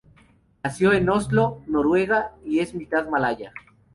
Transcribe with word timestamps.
Nació 0.63 0.93
en 0.93 1.07
Oslo, 1.11 1.61
Noruega, 1.67 2.31
y 2.43 2.57
es 2.57 2.73
mitad 2.73 3.07
malaya. 3.07 3.53